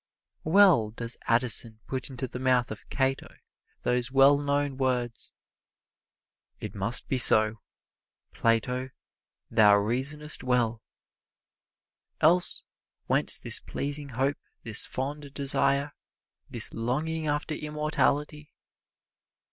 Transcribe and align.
Well 0.45 0.89
does 0.89 1.15
Addison 1.27 1.79
put 1.85 2.09
into 2.09 2.27
the 2.27 2.39
mouth 2.39 2.71
of 2.71 2.89
Cato 2.89 3.27
those 3.83 4.11
well 4.11 4.39
known 4.39 4.77
words: 4.77 5.31
It 6.59 6.73
must 6.73 7.07
be 7.07 7.19
so 7.19 7.59
Plato, 8.33 8.89
thou 9.51 9.75
reasonest 9.75 10.43
well! 10.43 10.81
Else 12.19 12.63
whence 13.05 13.37
this 13.37 13.59
pleasing 13.59 14.09
hope, 14.09 14.37
this 14.63 14.87
fond 14.87 15.35
desire, 15.35 15.93
This 16.49 16.73
longing 16.73 17.27
after 17.27 17.53
immortality? 17.53 18.55